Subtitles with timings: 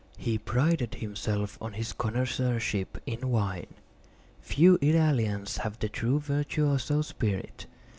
[0.17, 3.67] He prided himself on his connoisseurship in wine.
[4.41, 7.67] Few Italians have the true virtuoso spirit.